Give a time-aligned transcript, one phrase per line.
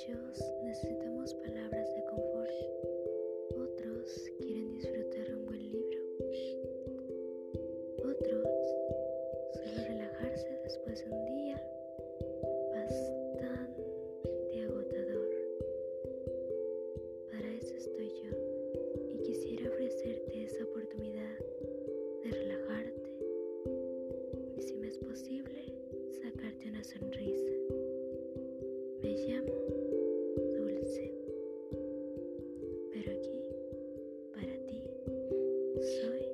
[0.00, 2.50] Muchos necesitamos palabras de confort,
[3.54, 6.00] otros quieren disfrutar un buen libro,
[7.98, 8.48] otros
[9.52, 11.62] solo relajarse después de un día
[12.72, 15.28] bastante agotador.
[17.30, 18.30] Para eso estoy yo
[19.12, 21.38] y quisiera ofrecerte esa oportunidad
[22.24, 23.18] de relajarte
[24.56, 25.39] y si me es posible.
[35.80, 36.29] 所以